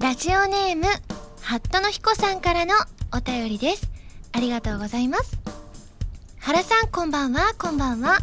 [0.00, 0.84] ラジオネーム
[1.42, 2.72] ハットの彦さんからの
[3.14, 3.90] お便りです。
[4.32, 5.38] ありがとうございます。
[6.38, 7.52] 原さんこんばんは。
[7.58, 8.16] こんばんは。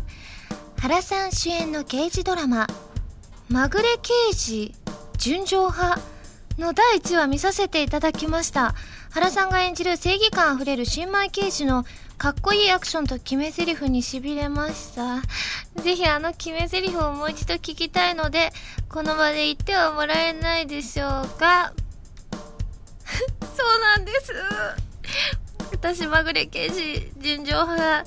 [0.79, 2.65] 原さん主演の刑事ドラマ
[3.47, 4.73] まぐれ刑事
[5.19, 6.01] 純情派
[6.57, 8.73] の第1話見させていただきました。
[9.11, 11.85] 原さんが演じる正義感あふれる新米刑事の
[12.17, 15.21] かっこいいアクションと決め台詞にしびれました。
[15.81, 18.51] ぜひあの決め台詞をもう一度聞きたいので
[18.89, 21.73] この場で言ってはもらえないでしょうか？
[23.55, 24.33] そうなんです。
[25.71, 28.05] 私まぐれ刑事純情派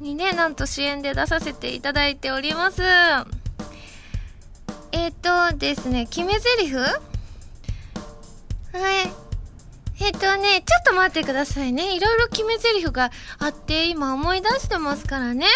[0.00, 2.82] にねなんと主演で出させていただいております。
[4.90, 6.74] えっ、とですね決め台詞？
[6.74, 6.98] は
[9.02, 9.21] い。
[10.04, 11.94] えっ、とね、ちょっと待ってくださいね。
[11.94, 15.46] いろいろ決め台詞があって、今思い出してますからね。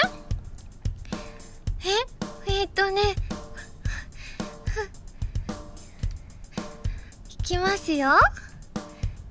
[2.46, 2.52] え？
[2.52, 3.02] えっ、とね、
[7.28, 8.12] いきますよ。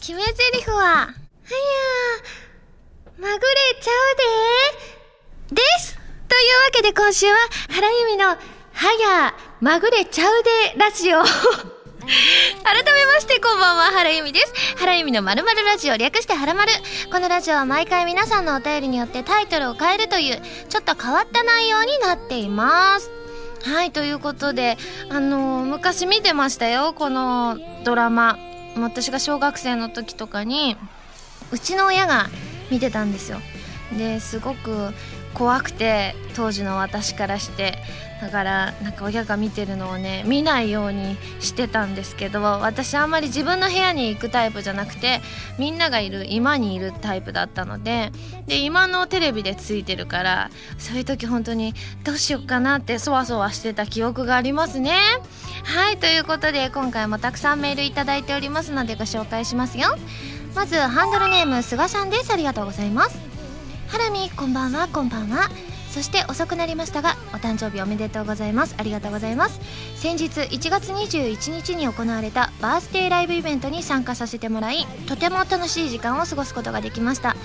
[0.02, 3.40] 決め台詞は、はやーまぐれ
[3.82, 4.16] ちゃう
[5.50, 7.38] でですというわけで今週は、
[7.70, 8.36] 原由美の、は
[9.22, 11.24] やまぐれちゃうでラジオ。
[12.64, 14.54] 改めましてこんばんは原由美です。
[14.78, 16.72] 原由美のまるまるラジオ略してはらまる
[17.12, 20.40] このラジオは毎回皆さんのお便りによってタイトルを変えるという
[20.70, 23.10] ちょっと変わった内容になっています。
[23.64, 24.78] はいということで
[25.10, 28.38] あのー、昔見てましたよこのドラマ。
[28.78, 30.78] 私が小学生の時とかに
[31.52, 32.28] うちの親が
[32.70, 33.40] 見てたんですよ。
[33.98, 34.94] ですごく
[35.36, 37.78] 怖くて当時の私からして。
[38.22, 45.22] だからなんか親が見てるのをね見ないようにしてたんですけど私あんまり自分の部屋に行くタイプじゃなくて
[45.60, 48.12] みんながいる今にいるタイプだったので
[48.48, 54.96] で今のテレビでついてるからそういう時本当にどうしようかなってそわそわしてた記憶がありますね。
[55.66, 59.90] はいということで今回もたくさんメールいいておりますのでご紹介しますよ。
[60.56, 62.32] まずハンドルネーム菅さんです。
[62.32, 63.35] ありがとうございます。
[63.88, 65.50] ハラミこんばんはこんばんは。
[65.90, 68.76] そして遅くなりましたがお誕生日おめでとうございます。
[68.78, 69.62] ありがとうございます。
[69.96, 77.36] 先日1月21日に行われたバースデーライブイベントに参加させてもらいとても楽しい時間を過ごすことができました。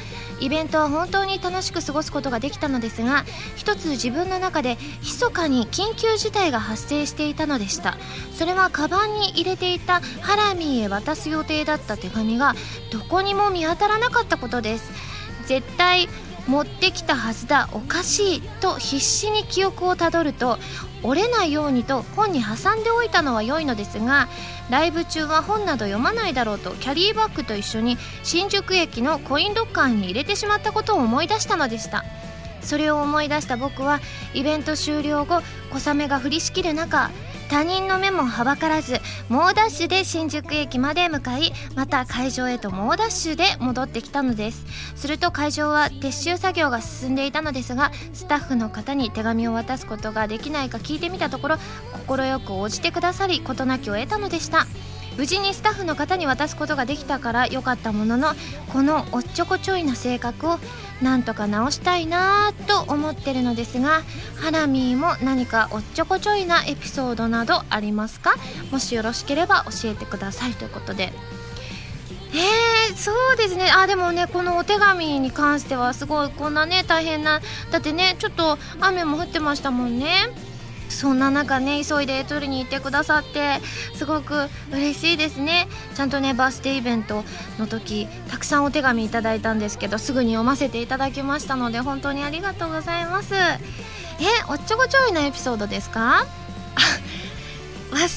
[0.41, 3.25] イベントは本当に楽しく過ごすことができたのですが
[3.57, 7.99] 一つ自分の中で密かに緊急事態が発生していたのでした。
[8.35, 12.55] それはカバンに入れていたハラミーへ渡す予定だった手紙が
[12.91, 14.91] どこにも見当たらなかったことです。
[15.47, 16.09] 絶対
[16.47, 17.69] 持ってきたはずだ。
[17.73, 20.59] おかしいと必死に記憶をたどると
[21.03, 24.29] 折れないようにと本に挟んでおいたのは良いのですが
[24.69, 32.05] ライブ中は本など読まないだろうとキャリーバッグと一緒に新宿駅のコインロッカーに入れてしまったことを思い出したのでした。
[32.63, 34.01] それを思い出した僕は
[34.35, 35.43] イベント終了後
[35.73, 37.11] 小雨が降りしきる中
[37.51, 44.65] 他人の目もはばからず猛ダッシュで新宿駅まで向かいまた会場へと猛ダッシュで戻ってきたのです。
[44.95, 51.57] すると会場は撤収作業が進んでいたのですがスタッフの方に手紙を渡すことができないか聞いてみたところ
[52.07, 54.67] 快く応じてくださり事なきを得たのでした。
[55.17, 58.29] 無事にスタッフの方に渡すことができたから良かったものの
[58.73, 60.59] このおっちょこちょいな性格を
[61.03, 64.03] なんとか直したいなと思ってるのですが
[64.37, 68.35] ハラミーも何かおっちょこちょいなエピソードなどありますか？
[68.71, 70.53] もしよろしければ教えてください。
[70.53, 71.13] ということで。
[72.33, 73.73] えー、そうですね。
[73.75, 77.41] あでもねこのお手紙に関してはすごいこんなね大変な
[77.73, 80.15] だってねちょっと雨も降ってましたもんね。
[80.91, 83.61] そんな中ね急いで取りに行ってくださって
[83.95, 85.69] すごく嬉しいですね。
[85.95, 87.25] ちゃんとねバースデーイベント
[87.59, 93.35] の時たくさんお手紙いただいたんですけどすぐに読ませていただきましたので本当にありがとうございます。
[93.35, 93.59] え
[94.49, 96.27] おっちょこちょいなエピソードですか？
[97.91, 98.11] 忘れ物が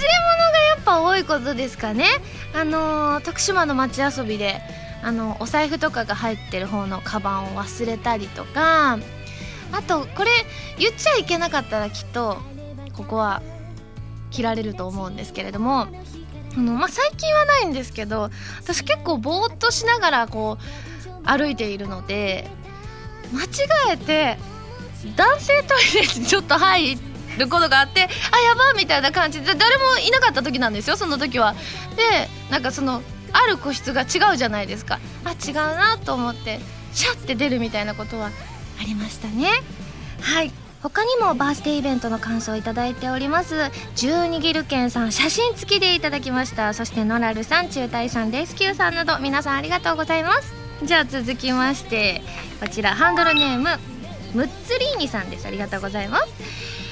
[0.69, 2.06] やっぱ多いことですかね？
[2.53, 4.62] あのー、徳島の街遊びで
[5.01, 9.00] あのお財布とかが入ってる方のカバンを忘れたりとか
[9.72, 10.29] あとこれ
[10.78, 12.38] 言っちゃいけなかったらきっと
[12.93, 13.41] ここは
[14.31, 15.87] 切られると思うんですけれども
[16.55, 18.29] あの、まあ、最近はないんですけど
[18.59, 22.47] 私結構ぼーっとしながらこう歩いているので
[23.33, 23.47] 間違
[23.94, 24.38] えて
[25.15, 26.97] 男性トイレにちょっと入
[27.38, 31.56] ることがあってあやばみたいな感じで誰もいなかった時なんですよその時は。
[31.95, 33.01] でなんかその
[33.31, 35.00] ある個室が違うじゃないですか。
[35.25, 36.59] あ違うなと思って
[36.94, 39.50] シャッて出るみたいなことはありましたね。
[40.21, 40.51] はい。
[40.83, 43.56] 他にもバースデーイベントの感想をいただいております。
[43.95, 46.74] 十二ギルケンさん写真付きでいただきました。
[46.74, 50.53] そしてノラルさん中隊さんレスキューさんなど皆さんありがとうございます。
[50.83, 52.21] じゃあ続きまして
[52.59, 53.69] こちらハンドルネーム
[54.33, 55.47] ムッツリーニさんです。
[55.47, 56.82] ありがとうございます。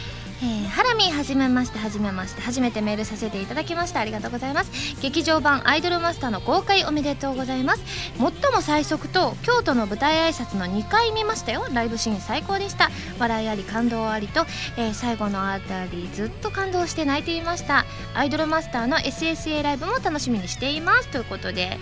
[0.44, 4.00] えー、ハラミはじめましてはじめまして初めてメールさせていただきました。
[4.00, 4.72] ありがとうございます。
[5.00, 7.84] 劇場版アイドルマスターの公開おめでとうございます。
[8.18, 11.68] 最も最速と京都の舞台挨拶の2回見ましたよ。
[11.72, 12.90] ライブシーン最高でした。
[13.20, 14.46] 笑いあり感動ありと、
[14.78, 17.86] えー、最後のあたりずっと感動して泣いていました。
[18.16, 21.08] アイドルマスターの SSA ライブも楽しみにしています。
[21.10, 21.78] ということで。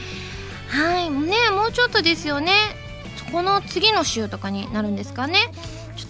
[0.68, 1.10] はい。
[1.10, 2.52] ねもうちょっとですよね。
[3.32, 5.40] この次の週とかになるんですかね。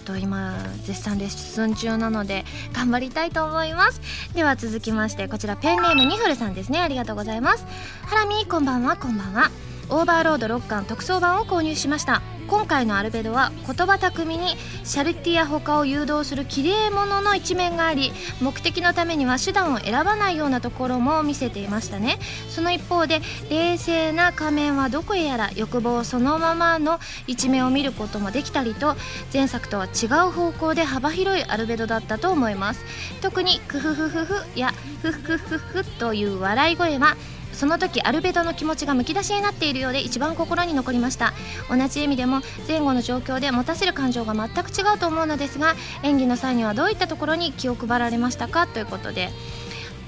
[0.00, 0.54] と今
[0.84, 4.00] 絶賛レッスン中なので頑張りたいと思います。
[4.34, 6.80] では続きましてこちらペンネームニフルさんですね。
[6.80, 7.64] ありがとうございます。
[8.06, 9.50] ハラミこんばんはこんばんは。
[9.90, 12.22] オーバーロード6巻特装版を購入しました。
[12.46, 18.10] 今回のアルベドは言葉巧みにシャルティや他を誘導する綺麗者の一面があり
[18.40, 22.18] 目的のためには手段を選ばないようなところも見せていましたね。
[22.48, 23.20] その一方で
[23.50, 26.98] 冷静な仮面はどこへやら欲望そのままの
[27.28, 28.96] 一面を見ることもできたりと
[29.32, 32.84] 前作とは違う方向で幅広いアルベドだったと思います。
[33.20, 34.72] 特にクフフフフや
[35.02, 37.16] フフフフという笑い声は
[37.52, 41.34] その時アルベドの気持ちがむき出しになっているようで一番心に残りました。
[41.68, 48.66] 同じ意味でも前後の状況で持たせる感情が全く違うと思うのですが演技の際にはどういったところに気を配られましたか？
[48.66, 49.30] ということで。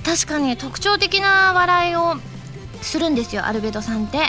[0.05, 2.17] 確かに特徴的な笑いを
[2.81, 4.19] するんですよアルベドさんって。
[4.19, 4.25] だ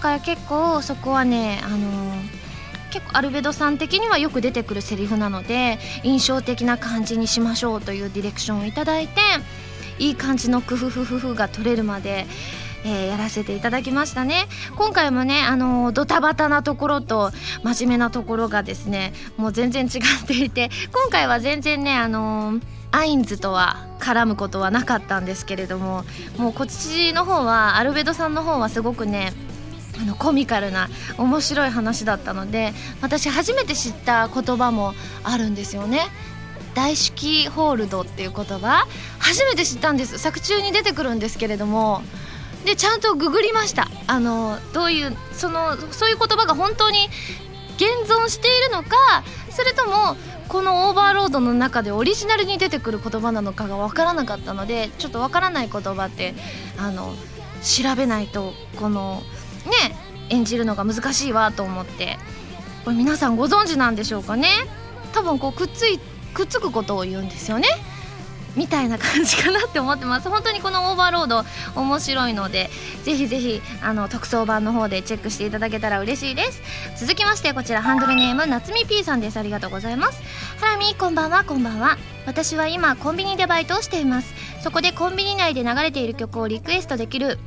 [0.00, 2.44] から結構そこはねあのー
[2.92, 9.20] 結構アルベドさん的にはよく出てくるセリフなので印象的な感じにしましょうというディレクションをいただいて
[9.98, 12.26] いい感じのクフフフフが取れるまで
[12.86, 14.46] えー、やらせていただきましたね。
[14.76, 17.32] 今回もねあのドタバタなところと
[17.62, 22.60] 真面目なところがですねもう全然違っていて今回は全然ねあの
[22.92, 26.04] アインズとは絡むことはなかったんですけれども
[26.36, 29.32] もうこっちの方はアルベドさんの方はすごくね
[30.00, 36.00] あのコミカルな面白い話だったので私初めて知った言葉もあるんですよね。
[36.74, 38.86] 大式ホールドっていう言葉
[39.18, 40.18] 初めて知ったんです。
[40.18, 42.02] 作中に出てくるんですけれども。
[42.64, 43.88] でちゃんとググりました。
[44.06, 47.10] あのどういうそのそういう言葉が本当に
[47.76, 50.16] 現存しているのかそれとも
[50.48, 56.34] このオーバーロードの中でオリジナルに出てくる言葉なのかが分からなかったのでちょっと分からない言葉って
[56.78, 57.14] あの
[57.62, 59.22] 調べないとこの
[59.66, 59.94] ね
[60.30, 62.16] 演じるのが難しいわと思って。
[62.84, 64.48] これ皆さんご存知なんでしょうかね。
[65.12, 65.98] 多分こうくっつい
[66.34, 67.68] くっつくことを言うんですよね。
[68.56, 70.28] みたいな感じかなって思ってます。
[70.28, 71.44] 本当にこのオーバーロード
[71.74, 72.70] 面白いので
[73.02, 76.62] ぜひぜひあの特装版の方でチェックしていただけたら嬉しいです。
[76.96, 79.38] 続きましてこちらハンドルネーム夏美 P さんです。
[79.38, 80.22] ありがとうございます。
[80.60, 81.44] ハラミこんばんは。
[81.44, 81.96] こんばんは。
[82.26, 84.32] 私は今コンビニでバイトをしています。
[84.62, 87.38] そこでコンビニ内で流れている曲をリクエストできる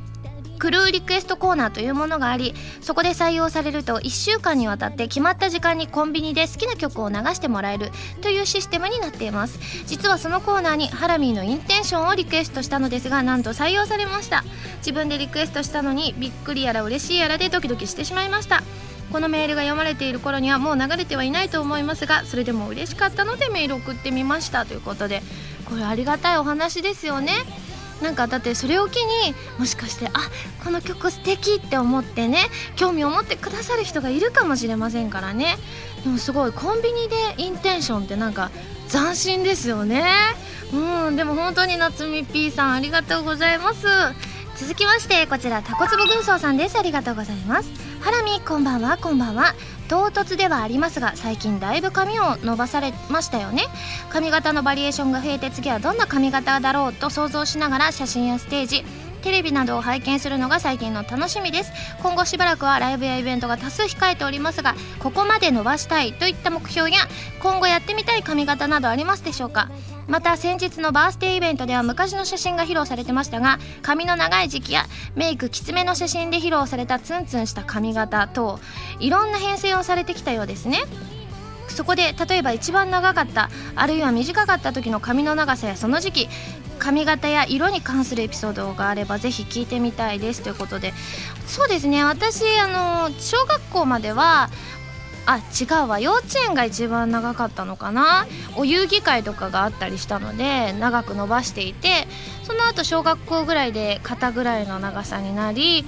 [0.58, 7.90] クルーリクエストコーナーというものがありそこで採用されると1週間にわたって決まった時間にコンビニで好きな曲を流してもらえる
[8.20, 9.58] というシステムになっています。
[9.86, 14.44] 実はそのコーナーにハラミーのインテンションをリクエストしたのですがなんと採用されました。
[14.78, 18.62] 自分でリクエストしたのにびっくりやら嬉しいやらでドキドキしてしまいました。
[19.12, 25.22] このメールが読まれている頃にはもう流れてはいないと思いますがそれでも嬉しかったのでメール送ってみましたということで
[25.64, 27.32] これありがたいお話ですよね。
[28.02, 30.10] なんかだってそれを機にもしかしてあ
[30.64, 32.38] この曲素敵って思ってね
[32.76, 35.56] 興味を持ってくださる人がいるかもしれませんからね。
[36.04, 38.50] でもすごいコンビニでインテンションってなんか
[38.90, 40.04] 斬新ですよね。
[40.72, 43.86] うんでも本当に夏美 P さんありがとうございます。
[44.56, 46.78] 続きましてこちらタコツボ軍曹さんです。
[46.78, 47.70] ありがとうございます。
[48.00, 49.54] ハラミこんばんはこんばんは。
[49.88, 53.64] 唐突ではありますが最近だいぶ髪を伸ばされましたよね。
[54.10, 58.84] 髪型のバリエーションが増えて次はどんな髪型だろうと想像しながら写真やステージ
[59.18, 61.72] テレビなどを拝見するのが最近の楽しみです。
[62.02, 66.98] 今後しばらくはライブやイベントが多数控えておりますがここまで伸ばしたいといった目標や
[67.40, 69.68] 今後やってみたい髪型などありますでしょうか？
[70.06, 78.58] また先日のバースデーイベントでは昔の写真が披露されてましたが髪の長い時期やメイクきつめの写真で披露されたツンツンした髪型等
[79.00, 80.78] いろんな編成をされてきたようですね。
[81.72, 86.28] そこで例えば一番長かったあるいは短かった時の髪の長さやその時期
[86.78, 90.42] 髪型や色に関するエピソードがあればぜひ聞いてみたいです。
[90.42, 90.94] ということで
[91.46, 94.48] そうですね私あの小学校までは
[95.26, 102.08] あ違うわ幼稚園が一番長かったのかなお遊戯会とかがあったりしたので長く伸ばしていて
[102.44, 105.84] その後小学校ぐらいで肩ぐらいの長さになり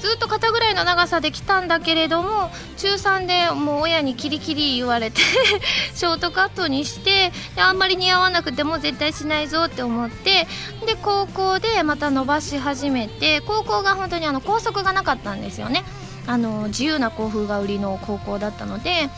[0.00, 5.20] ずっと肩ぐらいの長さで来たんだけれども中3でもう親にキリキリ言われて
[5.94, 10.46] ショートカットにしてであんまり似合わなくても絶対しないぞって思って
[10.86, 15.84] で高校でまた伸ばし始めて高校が本当にあの校則がなかったんですよね。
[16.26, 19.10] あの自由な校風が売りの高校だったので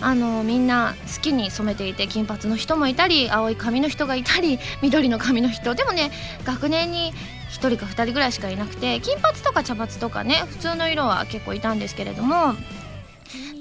[0.00, 6.10] あのみんな好きに染めていて金髪の人もいたり青い髪の人がいたり緑の髪の人でもね
[6.44, 7.12] 学年に
[7.50, 12.54] 1人か2人ぐらいしかいなくて金髪とか茶髪とかね普通の色は結構いたんですけれども。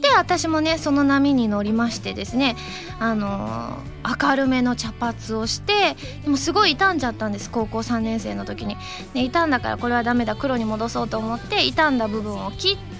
[0.01, 2.55] で私もねその波に乗りましてですね
[2.99, 8.75] あのー、明るめの茶髪をしてでもすごい傷んじゃったんです高校3年生の時に、
[9.15, 12.94] ね、傷んだからこれはダメだ黒に戻そうと思って傷んだ部分を切って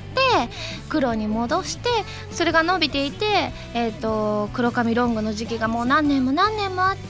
[0.89, 1.89] 黒に戻して
[2.31, 3.25] それが伸びていて、
[3.73, 7.03] えーと、黒髪ロングの時期がもう何年も何年もあって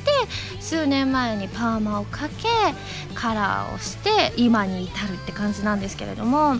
[0.61, 2.47] 数年前にパーマをかけ
[3.13, 6.55] カラーをして今に至るって感じなんですけれども。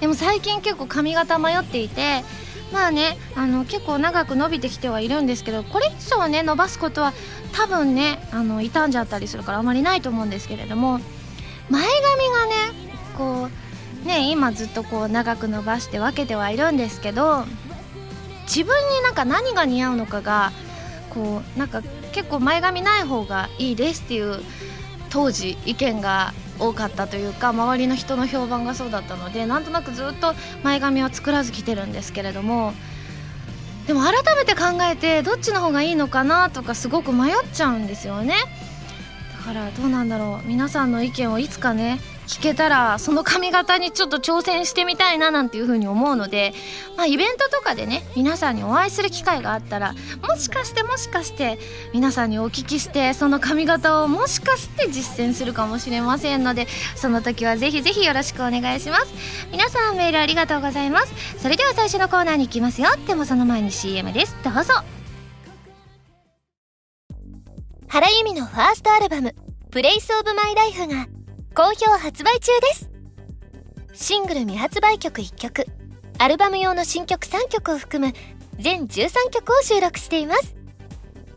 [0.00, 2.24] でも最近結構髪型迷っていて
[2.72, 7.12] まあねあの結構長く伸びてきてはいるんですけどこれ以上ね伸ばすことは
[7.52, 10.98] 多分ねあの傷んじゃったりするからあまりないと思うんですけれども
[11.70, 12.52] 前髪がね
[13.16, 13.63] こう
[14.04, 17.44] ね今ずっとこう長く伸ばして分けてはいるんですけど
[18.42, 20.52] 自分になんか何が似合うのかが
[21.10, 21.82] こうなんか
[22.12, 24.40] 結構前髪ない方がいいですっていう
[25.10, 32.74] 当時意見が多かったというか周りの人の評判がそうだったのでなんとなくずっと前髪は作らず来てるんですけれども
[33.86, 38.34] でも改めて考えてどっちの方がいいのかなとかすごく迷っちゃうんですよね。
[39.36, 40.48] だからどうなんだろう。
[40.48, 46.52] 皆さんの意見をいつかね聞けたらその髪型にちょっと挑戦してみたいななんていう風に思うので、
[46.96, 49.94] まあ、イベントとかでね皆さんにお会いする機会があったら
[50.26, 51.58] もしかしてもしかして
[51.92, 56.66] 皆さんにお聞きしてその髪型をもしかして実践するかもしれませんので
[56.96, 59.12] その時はぜひぜひよろしくお願いします。
[59.52, 61.38] 皆さんメールありがとうございます。
[61.38, 62.88] それでは最初のコーナーに行きますよ。
[63.06, 64.36] でもその前に CM です。
[64.42, 64.74] どうぞ。
[67.88, 69.36] 原由美のファーストアルバム
[69.70, 71.06] 「プレイスオブマイライフが
[71.54, 72.90] 好評発売中です。
[73.92, 75.66] シングル未発売曲1曲
[76.18, 78.12] アルバム用の新曲3曲を含む
[78.58, 80.56] 全13曲を収録しています。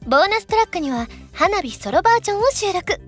[0.07, 2.99] ボーナストラックには花火ソロバージョンを収録。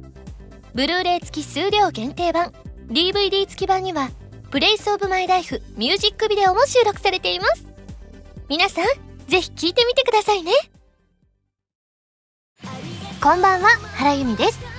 [0.75, 2.53] ブルーレイ付き数量限定版
[2.89, 4.11] DVD 付き版には
[4.51, 7.65] Place of my life ミュージックビデオも収録されています。
[8.49, 8.85] 皆さん
[9.27, 10.51] ぜひ聴いてみてくださいね。
[13.19, 14.78] こんばんは原由実です。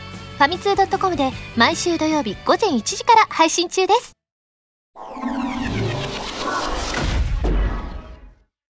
[0.43, 4.13] ァミツー .com で毎週土曜日午前1時から配信中です。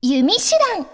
[0.03, 0.41] 弓手
[0.77, 0.87] 段。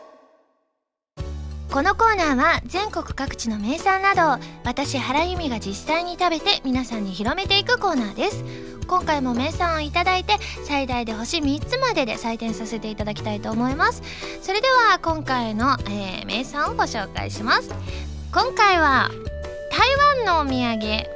[1.70, 8.44] このコーナーは全国各地の名産などを私原由美が実際に食べて皆さんに広めていくコーナーです。
[8.86, 14.02] 今回も名産をいただいて最大で星3つまでで採点させていただきたいと思います。
[14.42, 17.70] それでは今回の、えー、名産をご紹介します。
[18.32, 19.10] 今回は
[19.72, 19.80] 台
[20.26, 21.06] 湾のお土産。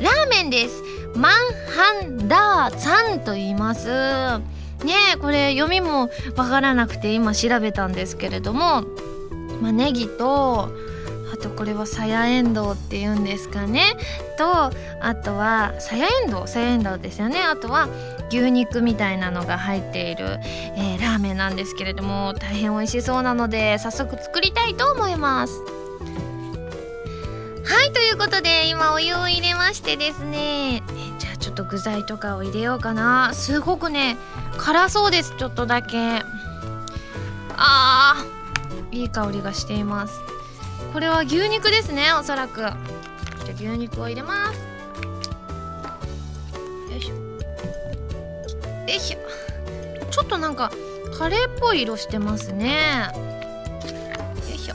[0.00, 0.82] ラーメンです。
[1.14, 1.32] マン
[1.76, 3.88] ハンダーツァンと言います。
[3.88, 8.82] ねこれ読みもわからなくて今調べたんですけれども、
[9.62, 10.70] まあ、ネギと
[11.32, 13.94] あとこれはさやえんどうっていうんですかね。
[14.36, 17.38] とあとはさやえんどうさやえんどうですよね。
[17.44, 17.88] あとは
[18.28, 20.40] 牛肉みたいなのが入っている、
[20.74, 22.34] えー、ラーメンなんですけれども。
[22.34, 25.77] 大変美味しそうなので早速作りたいと思います。
[27.68, 30.82] はいということで今お湯を入れましてですね。
[31.18, 33.34] じゃあちょっと具材とかを入れようかな。
[33.34, 34.16] すごくね
[34.56, 36.22] 辛そうですちょっとだけ。
[37.58, 40.18] あーいい香りがしています。
[40.94, 42.60] これは牛肉ですねおそらく。
[42.60, 42.74] じゃあ
[43.54, 44.58] 牛肉を入れます。
[46.90, 47.14] よいしょ。
[47.14, 47.20] よ
[48.88, 49.18] いしょ。
[50.10, 50.72] ちょっとなんか
[51.18, 53.10] カレーっぽい色してますね。
[54.48, 54.74] よいしょ。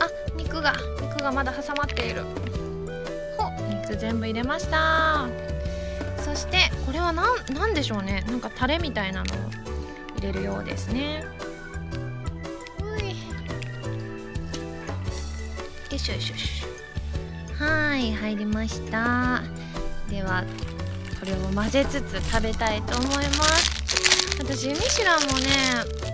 [0.00, 0.72] あ肉が。
[1.18, 2.22] 肉がまだ挟まっている。
[3.36, 5.26] ほ肉全部入れました。
[6.24, 8.24] そしてこれは何何でしょうね。
[8.28, 9.38] なんかタレみたいなのを
[10.18, 11.24] 入れるようですね。
[12.80, 12.96] よ
[15.94, 17.64] いしょよいしょよいしょ。
[17.64, 19.42] はい入りました。
[20.08, 20.44] では
[21.18, 24.38] これを混ぜつつ食べたいと思います。
[24.38, 25.48] 私ミシュランもね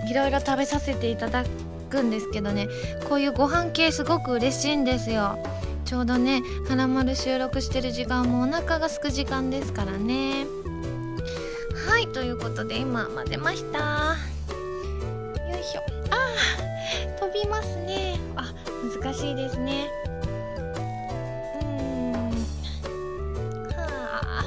[0.09, 1.43] いろいろ食べさせていただ
[1.85, 2.67] くんですけどね
[3.07, 5.37] こういうご飯系すごく嬉しいんですよ。
[5.85, 10.47] ちょうどね「はらまる」収録してる時間もお腹がすく時間ですからね。
[11.87, 14.15] はいということで今混ぜました。
[15.51, 15.81] よいしょ。
[16.09, 16.25] あ
[17.45, 18.19] いますね。
[18.35, 18.53] あ
[19.01, 19.89] 難しいですね。
[21.61, 22.13] うん。
[23.71, 23.77] は
[24.21, 24.45] あ。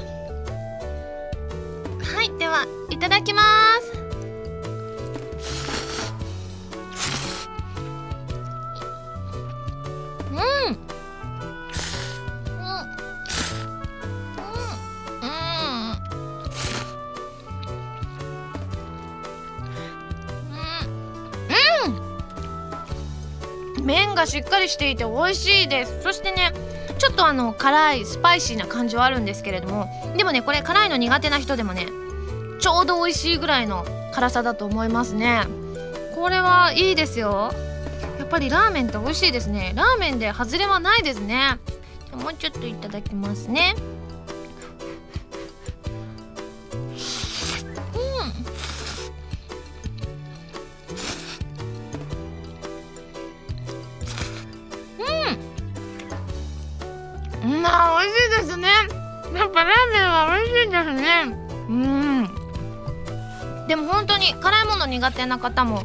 [2.03, 3.68] はいではいただきます。
[24.59, 26.01] 麺がしっかりしていて美味しいです。
[26.03, 26.51] そしてね
[26.97, 29.87] ちょっとあの辛いスパイシーな感じはあるんですけれども
[30.17, 31.87] でもねこれ辛いの苦手な人でもね
[32.59, 35.43] ちょうど美味しいぐらいの辛さだと思いますね。
[36.15, 37.53] これはいいですよ。
[38.17, 39.71] やっぱりラーメンって美味しいですね。
[39.75, 41.57] ラーメンで外れはないですね。
[42.11, 43.75] もうちょっといただきますね。
[59.39, 61.23] やっぱラーメンは美味しいですね。
[61.69, 63.67] うん。
[63.67, 65.83] でも本当に辛いもの苦手な方も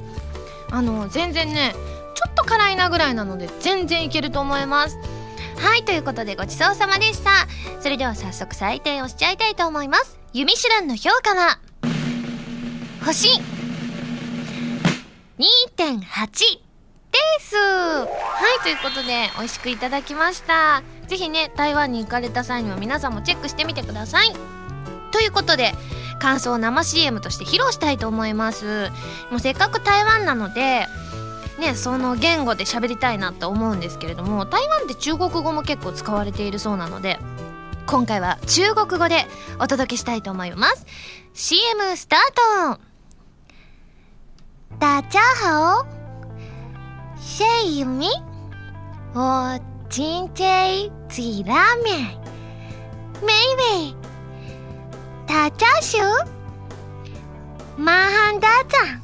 [0.70, 1.74] あの全然ね
[2.14, 4.98] ちょっと辛いなぐらいなので全然いけると思います。
[5.56, 7.30] はいということでごちそうさまでした。
[7.80, 10.18] それでは早速採点をしちゃいたいと思います。
[10.32, 11.58] ユミシュランの評価は
[13.04, 13.28] 星
[15.38, 16.30] 2.8
[17.12, 17.56] です。
[17.56, 18.06] は
[18.58, 20.82] いということで美味しくいただきました。
[21.08, 24.32] 是非ね台湾に行かれた際には皆さんもチェックしてみてください。
[25.12, 25.72] ということで
[26.18, 28.90] 感想を生 CM として披露したいと思います
[29.30, 30.86] もうせっかく台湾なので
[31.60, 37.18] ねその言語で喋りたいなと思うんですけれども台湾って中国語も結構使われているそうなので
[37.86, 39.26] 今回は中国語で
[39.60, 40.86] お届けしたいと思います
[41.34, 42.80] CM スタート
[44.80, 45.86] 大家好
[47.20, 47.44] 谢
[47.78, 48.08] 玉米，
[49.14, 49.60] 我
[49.96, 52.18] 今天吃拉面，
[53.22, 53.94] 美味。
[55.24, 56.26] 大家好，
[57.76, 59.02] マハンダザン。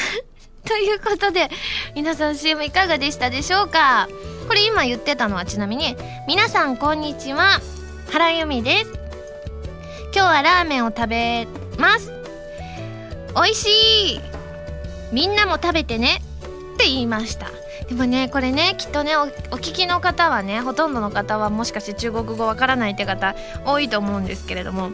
[0.64, 1.50] ということで、
[1.94, 4.08] 皆さん CM いかがでしたでしょうか？
[4.48, 5.94] これ今言ってたのはちなみに、
[6.26, 7.60] 皆さんこんにちは、
[8.10, 8.90] 原由美です。
[10.14, 12.10] 今日はラーメンを食べます。
[13.34, 13.68] 美味し
[14.14, 14.20] い
[15.12, 16.22] みんなも食べてね
[16.82, 17.46] って言いました。
[17.88, 24.90] でもねこれねきっとねお聞きの方はねほとんどの方はもしかして中国語わからないって方多いと思うんですけれども。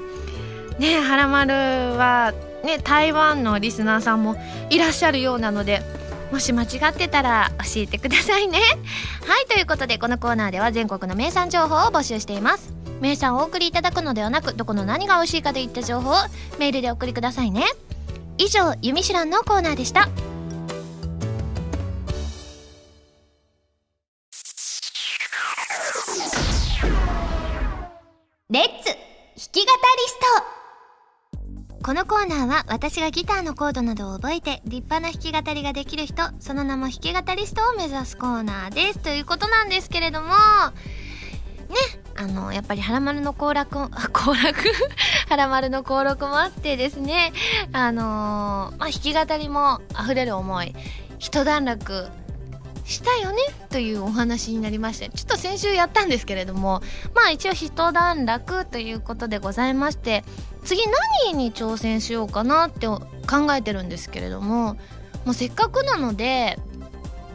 [0.79, 4.37] ねはらまるはね台湾のリスナーさんも
[4.71, 5.83] いらっしゃるようなので
[6.31, 8.61] もし間違ってたら教えてくださいね。
[9.27, 12.75] はいということでこのコーナーでは全国の名産情報を募集しています。
[13.01, 16.15] 名産をお送りいただくのではなくどこの何が美味しいかといった情報を
[16.59, 17.65] メールでお送りくださいね。
[18.37, 20.09] 以上「ゆみしらん」のコーナーでした。
[31.89, 38.99] このコーナーは私がギターのコードなどを覚えて立派な弾き語りができる人その名も弾き語りストを目指すコーナーです。
[38.99, 40.35] ということなんですけれどもね
[42.15, 43.79] あのやっぱり「はらまる」の行楽
[44.13, 44.71] 行楽？
[45.31, 47.33] はらまるの登録もあってですね
[47.73, 50.75] あのー、まあ弾き語りも溢れる思い
[51.19, 52.11] 一段落
[52.89, 56.81] したよねというお話になりましてちょっと先週やったんですけれども
[57.15, 60.25] まあ一応一段落ということでございまして
[60.65, 60.81] 次
[61.27, 63.07] 何に挑戦しようかなって考
[63.55, 64.75] えてるんですけれども
[65.27, 66.59] もうせっかくなので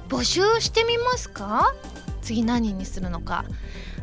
[0.09, 1.73] 募集してみますか？
[2.21, 3.45] 次何にするのか？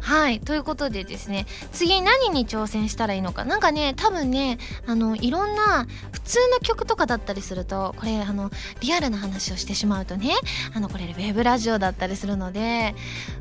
[0.00, 10.32] はいということでですね次何に挑戦したらいいのかなんかね多分ねあのいろんな普通の曲とかだったりするとこれあのリアルな話をしてしまうとね
[10.74, 12.94] あのこれウェブラジオだったりするので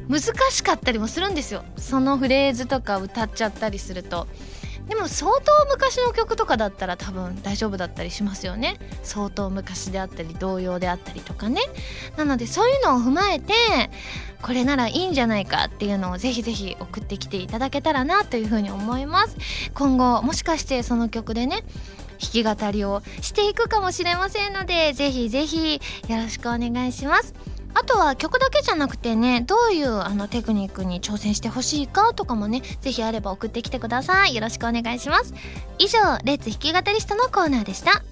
[0.10, 4.28] 難しかったりもするんですよそのフレーズとか歌っちゃったりすると。
[4.90, 8.78] でも相当昔の曲とかだったら多分大丈夫だったりしますよね。
[9.04, 11.62] 相当昔であったり童謡であったりとかね。
[12.18, 13.54] なのでそういうのを踏まえて
[14.42, 19.38] これならいいんじゃないかっていうのをぜひぜひ送ってきていただけたらなというふうに思います。
[19.76, 21.64] 今後もしかしてその曲でね
[22.20, 27.59] 弾き語りをしていくかもしれませんのでぜひぜひよろしくお願いします。
[27.74, 34.36] あとは曲だけじゃなくてねどういうあのテクニックに挑戦してほしいかとかもねぜひあれば送ってきてください。
[34.36, 35.34] よろしくお願いします。
[35.78, 38.04] 以上レッツ弾き語りストのコーナーでした。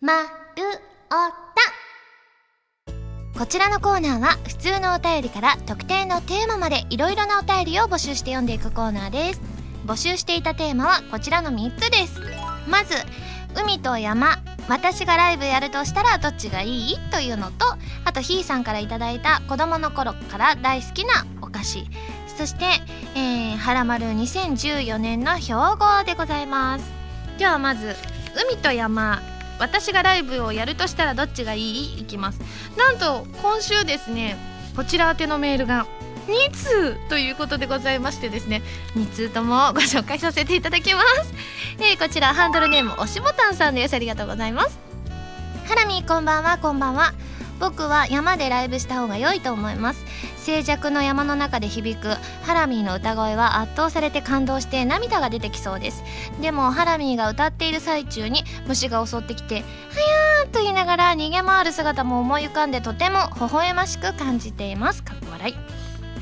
[0.00, 0.28] まる
[1.10, 1.38] おた。
[3.38, 9.40] こちらのコーナーは普通のお便りから特定のテーマまでいろいろなお便りを募集して読んでいくコーナーです。
[9.86, 12.47] 募集していたテーマはこちらの3つです。
[12.68, 12.94] まず
[13.60, 16.98] 海と山私がライブやるとしたらどっちがいい？
[17.10, 17.66] というのと
[18.04, 21.86] あとひーさんから頂いた子供の頃から大好きなお菓子。
[22.36, 22.66] そして、
[23.16, 26.84] え、はらまる2014年の標語でございます。
[27.38, 27.96] ではまず
[28.50, 29.20] 海と山
[29.58, 32.00] 私がライブをやるとしたらどっちがいい？
[32.00, 32.40] いきます。
[32.76, 34.36] なんと今週ですね
[34.76, 35.86] こちら宛てのメールが
[36.28, 38.62] 2通ということでございましてですね
[38.94, 41.32] 2通ともご紹介させていただきます、
[41.80, 43.94] えー、こちらハンドルネームおしぼたんさんです。
[43.94, 44.78] ありがとうございます。
[45.66, 46.58] ハラミこんばんは。
[46.58, 47.12] こんばんは。
[47.60, 50.04] 僕は山でライブした方が良いと思います。
[50.38, 52.08] 静寂の山の中で響く
[52.42, 56.02] ハラミーの歌声は圧倒されて感動して涙が出てきそうです。
[56.40, 65.02] でもハラミーが歌っている最中に虫が襲ってきて「はやー」と言いながら逃げ回る姿も思い浮かんでとても微笑ましく感じています。
[65.02, 65.77] かっこ笑い。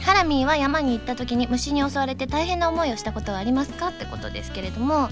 [0.07, 3.89] ハラミーは山に行った時に虫に襲われて大変な思いをしたことはありますか？
[3.89, 5.09] ってことですけれども。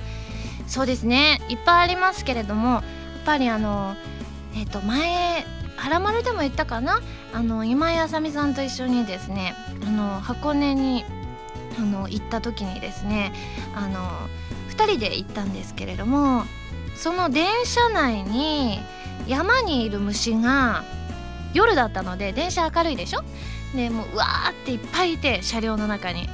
[0.68, 1.42] そうですね。
[1.50, 2.82] いっぱいありますけれどもやっ
[3.26, 3.96] ぱりあの
[4.54, 5.44] えっ、ー、と前
[5.76, 7.00] 「はらまる」でも言ったかな？
[7.34, 9.54] あの今井あさみさんと一緒にですね
[9.84, 11.04] あの箱根に
[11.76, 13.32] あの行った時にですね
[13.74, 14.08] あの
[14.70, 16.44] 2人で行ったんですけれども
[16.94, 18.78] その電車内に
[19.26, 20.84] 山にいる虫が
[21.52, 23.24] 夜だったので電車明るいでしょ？
[23.74, 26.28] でもううわーっていっぱいいて車両の中に。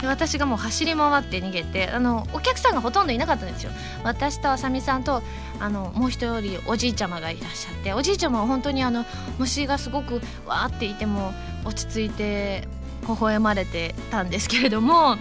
[0.00, 3.70] で私がもう走り回って逃げてあのお客さんがほとんどいなかったんですよ。
[4.02, 5.22] 私とあさみさんと
[5.60, 9.04] あのもう一人おじいちゃまがいらっしゃっておじいちゃまは本当にあの
[9.38, 11.32] 虫がすごくわーっていても
[11.64, 12.66] 落ち着いて
[13.06, 15.16] 微笑まれてたんですけれども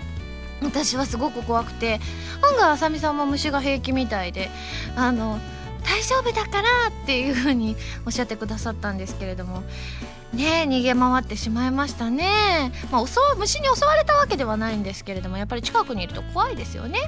[0.62, 2.00] 私はすごく怖くて
[2.42, 4.50] 案外あさみさんも虫が平気みたいで
[4.96, 5.40] あの
[5.84, 9.64] 大丈夫だからっていうふうにおっしゃってくださったんですけれども。
[10.34, 13.06] ね逃げ回ってしまいましたね、まあ、
[13.38, 17.00] 虫に襲われたわけではないんですけれどもやっぱり近くにいると怖いですよね、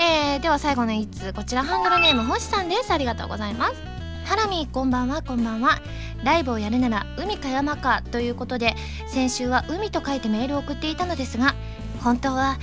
[0.00, 2.92] えー、では最後の1通こちらハンドルネーム星さんです。
[2.92, 3.74] ありがとうございます。
[4.24, 5.80] ハラミこんばんはこんばんは。
[6.22, 8.74] ライブをやるなら海か山かということで
[9.06, 11.54] 先週は海と書いてメールを送っていたのですが
[12.02, 12.58] 本当は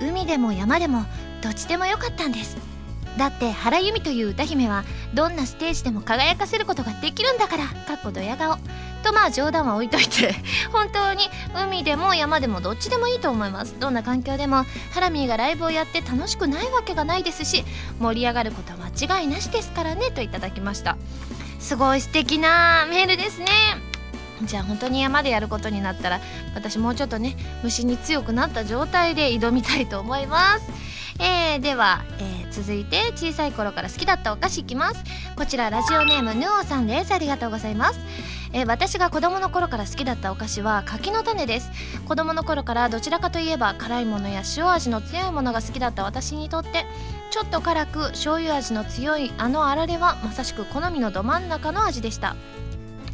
[0.00, 1.04] 海でも山でも
[1.42, 2.73] どっちでもよかったんです。
[3.16, 7.66] だって原由美という歌姫はどんなステージでも輝かせることができるんだから。
[7.66, 8.56] かっこドヤ顔。
[9.04, 10.34] とまあ冗談は置いといて。
[10.72, 13.76] 本当に海でも山でもどっちでもいいと思います。
[13.78, 14.64] どんな環境でも。
[14.92, 17.64] ハラミーがライブをやって楽しくないわけがないですし
[18.00, 20.10] 盛り上がることは間違いなしですからね。
[20.10, 20.96] といただきました。
[21.60, 23.46] すごい素敵なメールですね。
[24.42, 26.20] じゃあ本当に山でやることになったら
[26.54, 30.93] 私もうちょっとね虫に強くなった状態で挑みたいと思います。
[31.18, 35.02] えー、では、えー、続いて小さい頃から好きだったお菓子いきます。
[35.36, 37.12] こちらラジオネームヌオさんです。
[37.12, 38.00] ありがとうございます。
[38.52, 41.70] えー、私が子供の頃から好きだったお菓子は柿の種です。
[42.06, 46.86] 子供の頃からどちらかといえば辛いものや塩味の強いものが好きだった私にとって
[47.30, 52.36] ちょっと辛く醤油味の強いあのあられはまさしく好みのど真ん中の味でした。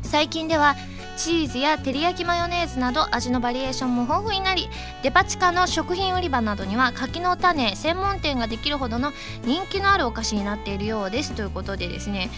[0.02, 0.74] 最近では
[1.22, 4.70] チーズや照り焼きマヨネーズなど味のバリエーションも豊富になり
[5.02, 9.12] デパ地下の食品売り場などには柿の種専門店ができるほどの
[9.44, 11.33] 人気のあるお菓子になっているようです。
[11.33, 12.30] ということでですね。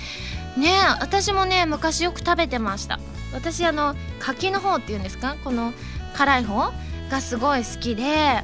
[0.56, 2.98] ね私もね昔よく食べてました。
[3.32, 5.36] 私あの柿の方っていうんですか？
[5.44, 5.72] この
[6.16, 6.72] 辛い方
[7.08, 8.42] がすごい好きでで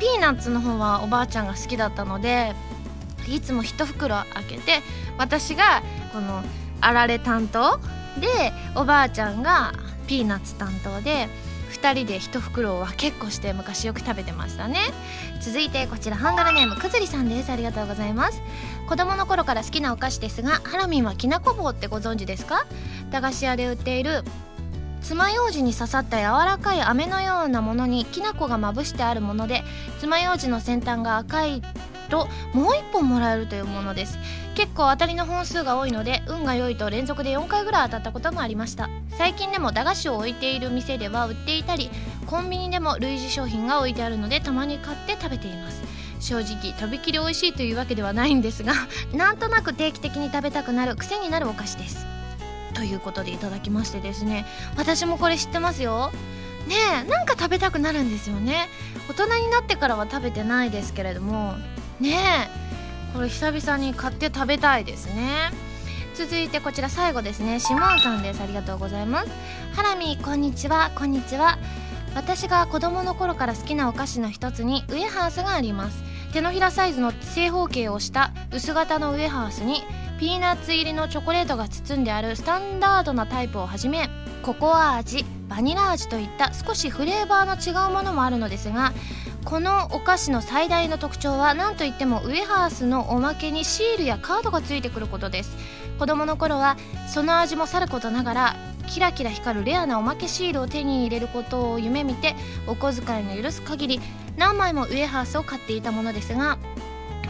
[0.00, 2.52] ピーナッツの方はおばあちゃんが好きだったので
[3.28, 4.82] いつも1袋開けて
[5.18, 6.42] 私がこの
[6.80, 7.78] あられ担当
[8.20, 9.72] でおばあちゃんが
[10.06, 11.28] ピーナッツ担当で
[11.72, 14.80] 2人で1袋を分けっこして昔よく食べてましたね。
[15.40, 17.50] 続いてこちらハンガルネームくずりさんです。
[17.50, 18.40] ありがとうございます。
[18.88, 22.66] 子供の頃から好きなお菓子ですがハラミンはきなこ棒ってご存知ですか？
[23.10, 24.22] 駄菓子屋で売っている
[25.02, 29.62] 爪楊枝に刺さった柔らかい飴のようなものにきな粉がまぶしてあるもので
[30.00, 31.62] 爪楊枝の先端が赤い
[32.06, 34.18] ともう1本もらえるというものです。
[34.54, 38.88] 結構当たりの本数が多いので運が良いと連続で4回ぐらい当たったこともありました。
[39.18, 41.90] 最近でも駄菓子を置いている店では売っていたり
[42.26, 45.82] コンビニでも類似商品が置いてあるのでたまに買って食べています。
[46.20, 48.72] 正直とびきり美味しいというわけではないんですが
[49.12, 52.06] なんとなく定期的に食べたくなる癖になるお菓子です。
[52.74, 54.44] ということでいただきましてですね
[54.76, 56.12] 私もこれ知ってますよ。
[56.66, 56.74] ね
[57.06, 58.68] えなんか食べたくなるんですよね。
[59.08, 61.54] 大人になってからは食べてないですけれども
[62.00, 62.16] ね
[63.12, 63.14] え。
[63.14, 65.50] これ久々に買って食べたいですね。
[66.14, 67.60] 続いてこちら最後ですね。
[67.60, 68.42] シモンさんです。
[68.42, 69.30] ありがとうございます。
[69.74, 70.90] ハラミこんにちは。
[70.94, 71.58] こんにちは。
[72.14, 76.02] 私が子供の頃から好きなお菓子の一つにウエハースがあります。
[76.32, 79.82] 手のひらサイズの正方形をした薄型のウエハースに
[80.18, 84.10] ピーナッツ入りのチョコレートが包んであるスタンダードなタイプをはじめ
[84.42, 88.92] ココア味バニラ味といった少しフレーバーの違うものもあるのですが
[89.46, 95.56] このお菓子の最大の特徴は何といってもウエハースのおまけにシールやカードがついてくることです。
[96.00, 98.56] 子供の頃はその味もさることながら
[98.88, 102.34] キラキラ光るレアなおまけシールを手に入れることを夢見て
[102.66, 104.00] お小遣いの許す限り
[104.36, 106.58] 何枚もウエハースを買っていたものですが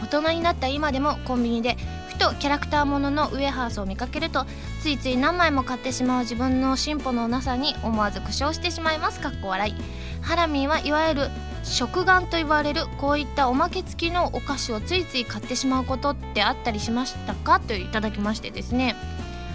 [0.01, 1.77] 大人になった今でもコンビニで
[2.09, 4.45] ふとキャラクターもののウエハースを見かけると
[4.81, 9.21] ついつい何枚も買ってしまう自分の進歩のなさに思わず苦笑してしまいます。
[9.21, 9.75] かっこ笑い。
[10.21, 11.29] ハラミーはいわゆる
[11.67, 17.59] 食玩と言われるこういったおまけ付きのお菓子をついつい買ってしまうことってあったりしましたか？
[17.59, 18.95] といただきましてですね。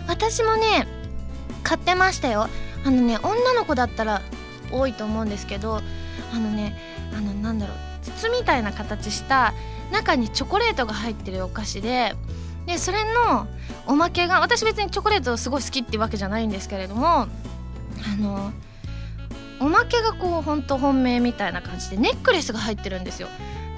[0.07, 0.87] 私もね
[1.63, 2.49] 買ってましたよ。
[2.85, 4.23] あのね女の子だったら
[4.71, 5.81] 多いと思うんですけど
[6.33, 6.77] あのね
[7.17, 9.55] あのなんだろう筒みたいな形した
[9.93, 12.15] 中にチョコレートが入ってるお菓子で
[12.67, 13.47] でそれの
[13.87, 17.29] おまけが私別にチョコレートすごい好きってわけじゃないんですけれどもあ
[18.19, 18.53] の
[19.63, 23.29] おまけがこうほんと本命みたいな感じでネックレスが入ってるんですよ。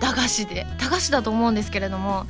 [0.01, 0.67] 駄菓子で。
[0.81, 2.27] 駄菓子だと思うんですけれども。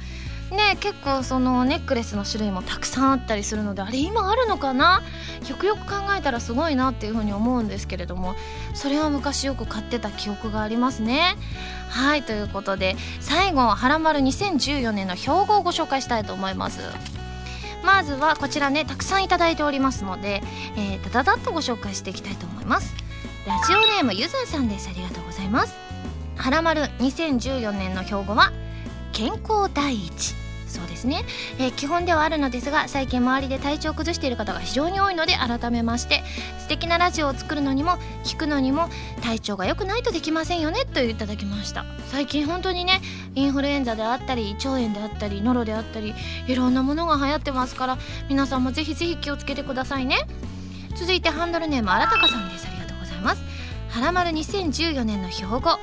[0.50, 5.02] ね結構そのネックレスの種類もたくさんあったりするのであれ今あるのかな？
[5.48, 8.34] よくよく考えたらすごいなっていうふうに思うんですけれども。
[8.74, 11.36] それは昔よく買ってた記憶がありますね。
[11.88, 16.80] はいということで最後はらまる2014年の標語をご紹介したいと思います。
[17.84, 20.42] まずはこちらねたくさんいただいておりますので、
[20.76, 23.03] えー、ダダダッとご紹介していきたいと思います。
[23.46, 24.88] ラジオネームゆずんさんです。
[24.88, 25.74] ありがとうございます。
[26.34, 28.52] はらまる2014年の標語は
[29.12, 30.34] 健康第一。
[30.66, 31.24] そうですね、
[31.58, 36.24] えー、基本ではあるのですが最近周りで体調を崩している方が非常に多いので改めまして
[36.58, 37.92] 素敵なラジオを作るのにも
[38.24, 38.88] 聞くのにも
[39.22, 41.84] 体調が良くないとできませんよねといただきました。
[42.10, 43.02] 最近本当にね
[43.34, 46.14] インフルエンザであったり胃腸炎であったりノロであったり
[46.48, 50.26] いろんなものが流行ってますから皆さんもぜひぜひ気をつけてくださいね。
[50.96, 52.73] 続いてハンドルネームあらたかさんです。
[53.24, 53.42] ます。
[53.90, 55.78] はらまる2014年の標語。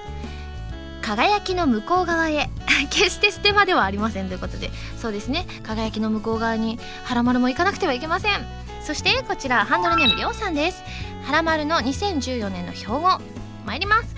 [1.02, 2.50] 輝きの向こう側へ。
[2.90, 4.72] 決して捨て場ではありませんということで。
[5.00, 5.46] そうですね。
[5.64, 8.46] 輝きの向こう側にはらまるも行かなくてはいけません。
[8.84, 10.84] そしてこちらハンドルネームりょうさんです。
[11.24, 13.20] はらまるの2014年の標語。
[13.66, 14.16] 参ります。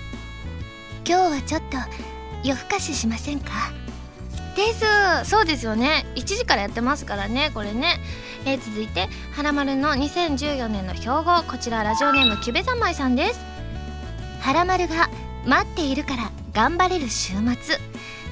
[1.06, 1.76] 今日はちょっと
[2.42, 3.83] 夜更かししませんか？
[4.54, 5.30] です。
[5.30, 6.06] そうですよね。
[6.14, 7.98] 1時からやってますからねこれね、
[8.44, 11.42] えー、続いてはらまるの2014年の標語。
[11.42, 13.40] こちらラジオネームキュベ三昧さんです。
[14.40, 15.08] はらまるが
[15.46, 17.78] 待っているから頑張れる週末。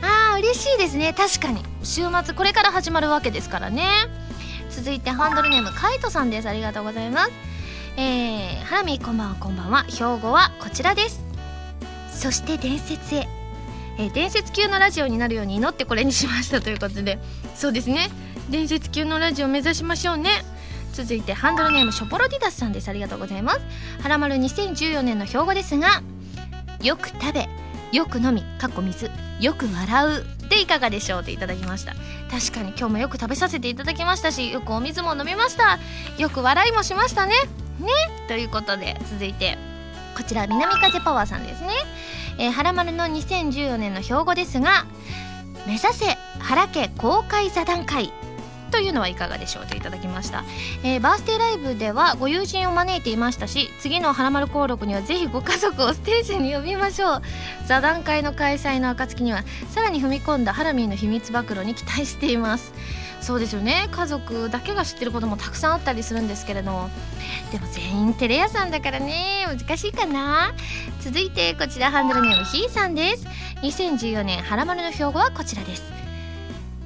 [0.03, 1.13] あー嬉しいですね。
[1.13, 1.63] 確かに。
[1.83, 3.87] 週末これから始まるわけですからね。
[4.71, 6.49] 続いてハンドルネームカイトさんです。
[6.49, 7.33] ありがとうございます。
[7.97, 9.85] えー、ハラミこんばんはこんばんは。
[9.89, 11.23] 標語はこちらです。
[12.11, 13.42] そして伝説へ。
[13.99, 17.19] えー、伝説級のラジオになるように祈ってこれにしましたということで。
[17.55, 18.11] そうですね。
[18.51, 20.31] 伝説級のラジオ目指しましょうね。
[20.93, 22.89] 続いてハンドルネームショポロディダスさんです。
[22.89, 23.61] ありがとうございます。
[24.03, 26.03] はらまる2014年の標語ですが
[26.83, 27.49] よく食べ
[27.93, 30.27] よく飲みかっこ水よく笑う。
[30.49, 31.95] でいかがでしょうといただきました。
[32.31, 35.79] 確かに今日もよく食べさせていただきましたしよくお水も飲みました。
[36.19, 37.33] よく笑いもしましたね。
[37.79, 37.89] ね？
[38.29, 39.57] ということで続いて
[40.15, 41.71] こちら南風パワーさんですね。
[42.39, 44.87] えー、原丸の2014年の標語ですが
[45.67, 48.13] 目指せ原家公開座談会。
[48.73, 50.45] というのはいかがでしょうといただきました、
[50.83, 57.23] えー、バースデーライブではご友人を招いていましたし次の「はらまる登録にはぜひご家族をステージに呼びましょう。
[57.67, 62.73] 座談会の開催の暁にはさらに踏み込んだハラミーの秘密暴露に期待しています。
[63.23, 63.89] そうですよね。
[63.93, 66.91] 家族だけが知ってることもたくさんあったりするんですけれども。
[67.53, 69.47] でも全員テレ屋さんだからね。
[69.49, 70.53] 難しいかな。
[71.01, 73.27] 続いてこちらハンドルネームひーさんです。
[73.63, 75.85] 2014年はらまるの標語はこちらです。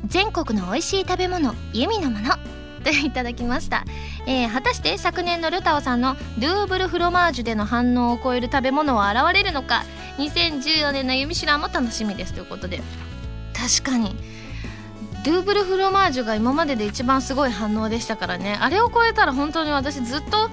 [0.05, 2.37] 全国の美味しい食べ物弓のもの。
[2.85, 3.85] といただきました、
[4.29, 9.85] えー、果たして昨年のルタオさんのドゥーブルフロマージュでの反応を超える食べ物は現れるのか。
[10.19, 12.33] 2014年の弓シュランも楽しみです。
[12.33, 12.81] ということで。
[13.53, 14.15] 確かに。
[15.27, 18.57] ドゥーブルフロマージュが今までで一番すごい反応でしたからね。
[18.61, 20.49] あれを超えたら本当に私ずっと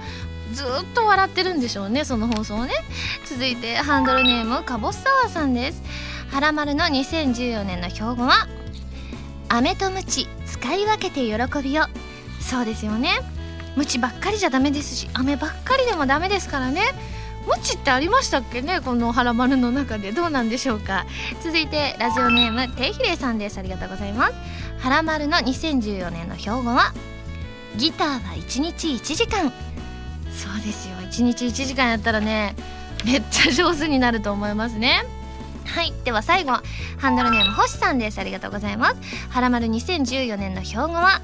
[0.52, 2.72] ずっと笑ってるんでしょうねその放送ね。
[3.24, 5.80] 続いてハンドルネームかぼすサワーさんです。
[6.32, 8.48] はらまるの2014年の標語は
[9.48, 11.84] 飴とムチ使い分けて喜びを
[12.40, 13.10] そうですよね。
[13.76, 16.80] ムチばっかりじゃダメですし飴ばっかりでもダメですからね。
[17.46, 20.10] ムチってありましたっけねこの「はらまる」の中で。
[20.10, 21.06] どうなんでしょうか。
[21.44, 23.58] 続いてラジオネームてひれさんです。
[23.58, 24.34] ありがとうございます。
[24.84, 26.92] はらまるの2014年の標語は
[27.78, 29.50] ギターは1日1時間。
[30.30, 30.96] そうですよ。
[30.96, 32.54] 1日1時間やったらね
[33.02, 35.06] めっちゃ上手になると思いますね。
[35.64, 35.94] はい。
[36.04, 36.58] では最後
[36.98, 38.18] ハンドルネーム星さんです。
[38.18, 38.96] ありがとうございます。
[39.30, 41.22] はらまる2014年の標語は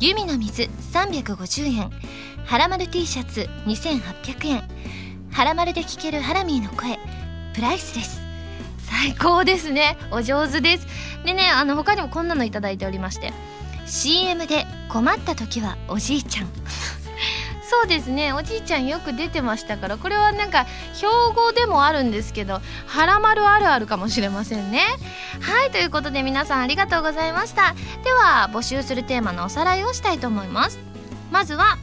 [0.00, 1.92] 弓の水350円
[2.44, 4.68] はらまる T シャツ2800円
[5.30, 6.98] はらまるで聴けるハラミーの声
[7.54, 8.25] プライスです。
[8.96, 9.98] 最高ですね。
[10.10, 10.86] お上手です。
[11.22, 13.34] でねあの他にもこんなの頂いておりまして。
[13.84, 16.48] CM で困った時はおじいちゃん。
[17.62, 18.32] そうですね。
[18.32, 24.82] おじいちゃんよく出てましたからこれはなんか標語でもあるんですけど「はらまるあるある」かもしれませんね。
[25.40, 27.74] はいということで皆さんありがとうございました。
[28.02, 30.78] では募集するテーマのおさらいをしたいと思います。
[31.30, 31.76] まずは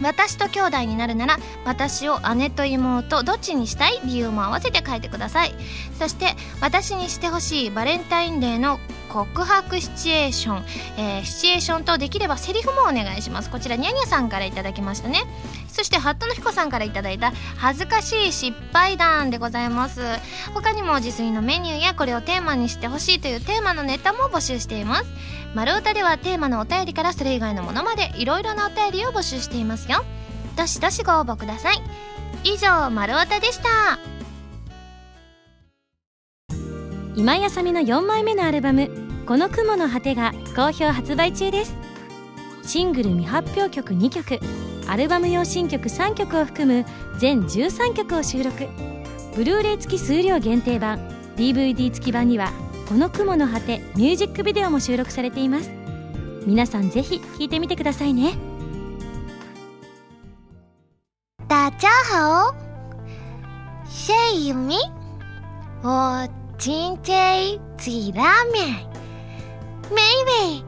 [0.00, 4.00] 私と兄弟になるなら私を姉と妹どっちにしたい？
[4.04, 5.54] 理由も合わせて書いてください。
[5.98, 8.80] そして私にしてほしいバレンタインデーの
[9.12, 10.64] 告白シチュエーション、
[10.96, 13.50] えー、シチュエーションとできればセリフもお願いします。
[13.50, 15.20] こちらニャニャさんから頂きましたね。
[15.68, 20.00] そしてハットの彦さんから頂いた恥ずかしい失敗談でございます。
[20.54, 25.04] 他にも自炊のメニューやこれをテーマにしてほしいというテーマのネタも募集しています。
[25.54, 30.04] 丸太ではテーマのお便りからそれ以外のものまでいろいろなお便りを募集していますよ。
[30.56, 31.82] どしどしご応募ください。
[32.44, 33.98] 以上丸太でした。
[37.14, 38.90] 今やさみの4枚目のアルバム
[39.26, 41.74] 「この雲の果て」が好評発売中です。
[42.64, 44.40] シングル未発表曲2曲。
[44.88, 46.84] アルバム用新曲3曲を含む
[47.18, 48.66] 全13曲を収録。
[49.34, 50.98] ブルーレイ付き数量限定版。
[51.36, 52.52] DVD 付き版には
[52.88, 55.70] 「この雲の果て」ミュージックビデオも収録されています。
[56.46, 58.34] 皆さんぜひ聴いてみてくださいね。
[61.48, 62.54] 大家好
[63.86, 64.76] 谢谢你
[65.82, 68.91] 我今天吃拉面
[69.92, 70.00] 妹
[70.56, 70.64] 妹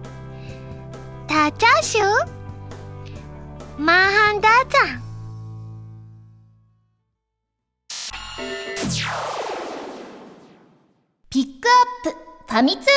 [1.27, 2.29] 大家好
[3.79, 5.03] マハンダーザン。
[11.31, 11.69] ピック
[12.07, 12.19] アップ。
[12.47, 12.91] ファミ通ニュー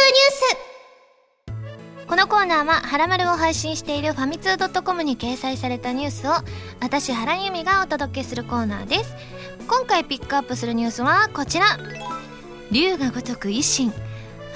[1.96, 2.08] ス。
[2.08, 6.34] このコーナーは「はらまる」を配信しているファミツー .com に掲載されたニュースを
[6.82, 9.16] 私原由美がお届けするコーナーです。
[9.68, 11.66] 今回ピックアップするニュースはこちら。
[12.70, 13.94] 龍が如く維新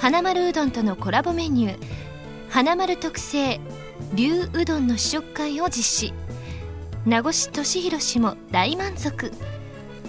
[0.02, 1.78] 花丸うどんとのコラボメニュー。
[2.50, 3.60] 花丸特製
[4.14, 6.14] 龍うどんの試食会を実施。
[7.06, 9.30] 名越俊弘氏も大満足。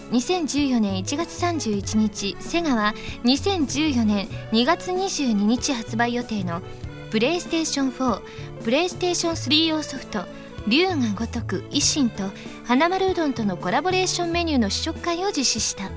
[0.09, 6.63] 2014年1月31日セガは2014年2月22日発売予定の
[7.11, 8.21] プレイステーション4
[8.63, 10.25] プレイステーション3用ソフト
[10.67, 12.31] 「龍が如く維新」と
[12.65, 15.91] 花丸うどんとのコラボレーションメニューの試食会を実施した。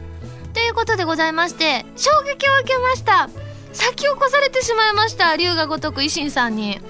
[0.52, 3.55] ということでございまして衝撃を受けました。
[3.76, 6.80] 先を越されてしまいました龍が如く維新さんにね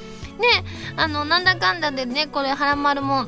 [0.96, 3.26] あのなんだかんだでねこれ花丸も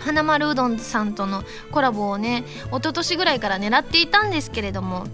[0.00, 5.06] 花丸うどんさんとのコラボをね一昨年ぐらいから狙っていたんですけれども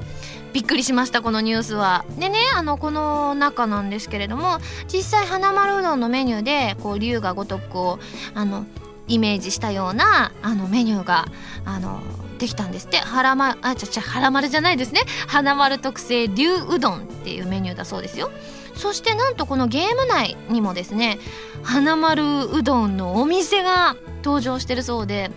[0.52, 2.04] びっくりしましたこのニュースは。
[2.18, 4.58] でねあのこの中なんですけれども
[4.92, 7.98] 実際花丸うどんのメニューでこう龍が如くを
[8.34, 8.66] あの
[9.06, 11.26] イメージしたようなあのメニューが
[11.64, 12.00] あの
[12.40, 12.96] できたんですって。
[12.96, 15.02] はらまあちゃちゃはらまるじゃないですね。
[15.28, 18.30] 花丸特製龍うどんっていうメニューだそうですよ。
[18.74, 21.18] そしてなんとこのゲーム内にもですね
[21.62, 25.30] 花丸うどんのお店が登場してるそうで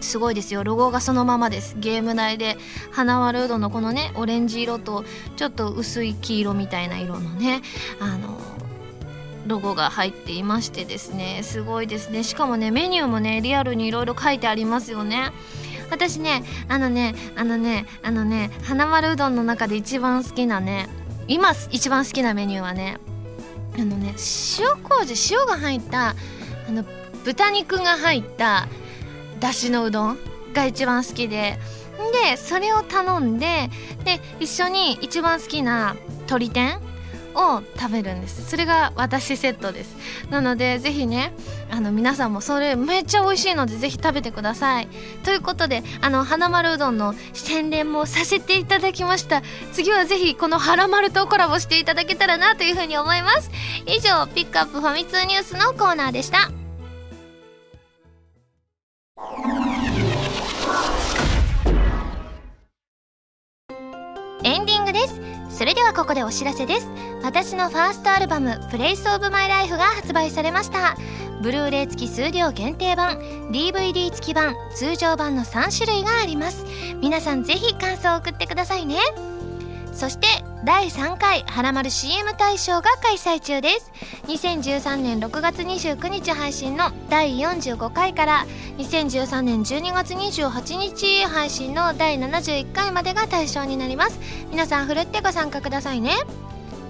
[0.00, 0.64] すごいですよ。
[0.64, 1.76] ロゴがそのままです。
[1.78, 2.58] ゲーム内で
[2.90, 5.04] 花丸うどんのこのねオレンジ色と
[5.36, 7.62] ちょっと薄い黄色みたいな色のね
[8.00, 8.36] あの
[9.46, 12.24] ロゴが入っていましてですねすごいですね。
[12.24, 15.30] しかもねメニューもねリアルにいろいろ書いてありますよね。
[15.92, 20.88] 私ねあのねあのねあのね花丸うどんの中で一番好きなね
[21.28, 22.96] 今一番好きなメニューはね
[23.74, 24.14] あのね
[24.58, 26.14] 塩麹塩が入った
[26.66, 26.84] あの
[27.24, 28.68] 豚肉が入った
[29.38, 30.18] だしのうどん
[30.54, 31.58] が一番好きで
[32.24, 33.68] でそれを頼んで
[34.04, 36.80] で一緒に一番好きな鶏天
[37.34, 38.48] を食べるんです。
[38.48, 39.96] それが私セットです。
[40.30, 41.32] なのでぜひね
[41.70, 44.88] あの皆さんもそれめっちゃ美味しいのでぜひ食べてください。
[45.24, 49.42] ということであの花丸うどんの宣伝もさせていただきました。
[49.72, 53.50] 次はぜひこのはらまるとコラボしていただけたらなというふうに思います。
[53.86, 56.50] 以上ピックアップファミ通ニュースのコーナーでした。
[64.44, 65.20] エンディングです。
[65.50, 66.88] それではここでお知らせです。
[67.22, 70.96] 私のファーストアルバム「プレイスオブマイライフが発売されました。
[71.40, 73.18] ブルーレイ付き数量限定版
[73.50, 76.64] DVD 付き版通常版の3種類があります。
[77.00, 78.96] 皆さんぜひ感想を送ってくださいね。
[79.92, 80.26] そして
[80.64, 83.90] 第3回はらまる CM 大賞が開催中です。
[84.28, 88.46] 2013年6月29日配信の第45回から
[88.78, 94.20] 2013年12月28日配信の第71回までが対象になります。
[94.50, 96.14] 皆さんふるってご参加くださいね。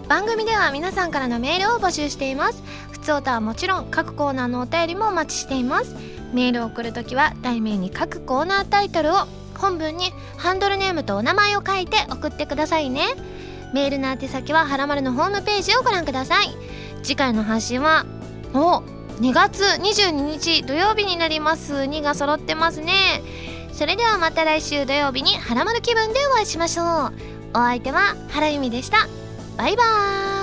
[0.06, 2.62] 番組では皆さんからのメールを募集しています。
[2.90, 5.96] 普通歌はもちろん各コーナーのお便りもお待ちしています。
[6.34, 13.02] メールを送るときは題名に各コーナータイトルを本文にハンドルネームとお名前を書いて送ってくださいね。
[13.72, 16.48] メールの宛先ははらまるのホームページをご覧ください。
[17.02, 18.06] 次回の配信は
[18.54, 18.82] お
[19.20, 21.74] 2月22日土曜日になります。
[21.74, 23.22] 2が揃ってますね。
[23.72, 27.12] それではまた来週土曜日にはらまる気分でお会いしましょう。
[27.54, 29.08] お相手は原由美でした。
[29.56, 30.41] バイバーイ。